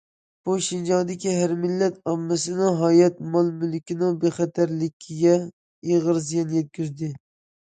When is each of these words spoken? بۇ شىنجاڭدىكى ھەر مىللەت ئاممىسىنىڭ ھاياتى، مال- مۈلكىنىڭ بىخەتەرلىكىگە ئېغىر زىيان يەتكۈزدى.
بۇ 0.47 0.53
شىنجاڭدىكى 0.67 1.33
ھەر 1.39 1.51
مىللەت 1.65 1.99
ئاممىسىنىڭ 2.11 2.79
ھاياتى، 2.79 3.27
مال- 3.35 3.51
مۈلكىنىڭ 3.65 4.17
بىخەتەرلىكىگە 4.25 5.37
ئېغىر 5.45 6.23
زىيان 6.31 6.59
يەتكۈزدى. 6.59 7.13